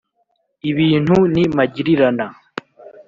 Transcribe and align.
ibintu 0.69 1.15
ni 1.33 1.43
magirirana 1.55 2.25